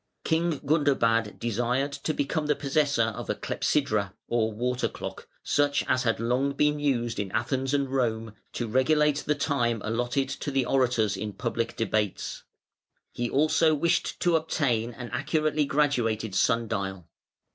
[0.23, 6.01] King Gundobad desired to become the possessor of a clepsydra or water clock, such as
[6.01, 10.65] had long been used in Athens and Rome, to regulate the time allotted to the
[10.65, 12.41] orators in public debates.
[13.11, 17.07] He also wished to obtain an accurately graduated sun dial.